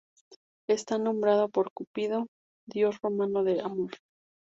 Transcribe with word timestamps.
Está 0.67 0.97
nombrado 0.97 1.47
por 1.49 1.71
Cupido, 1.73 2.25
dios 2.65 2.97
romano 3.03 3.43
de 3.43 3.61
amor. 3.61 3.93